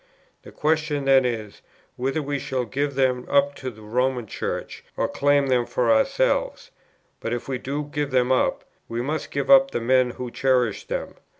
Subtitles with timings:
[0.41, 1.61] The question then is,
[1.95, 6.71] whether we shall give them up to the Roman Church or claim them for ourselves....
[7.19, 10.85] But if we do give them up, we must give up the men who cherish
[10.85, 11.13] them.